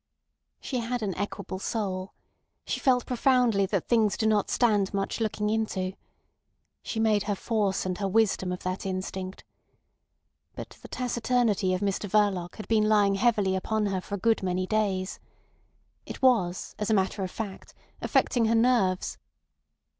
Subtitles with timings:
[0.59, 2.13] She had an equable soul.
[2.65, 5.93] She felt profoundly that things do not stand much looking into.
[6.81, 9.43] She made her force and her wisdom of that instinct.
[10.55, 14.41] But the taciturnity of Mr Verloc had been lying heavily upon her for a good
[14.41, 15.19] many days.
[16.07, 19.19] It was, as a matter of fact, affecting her nerves.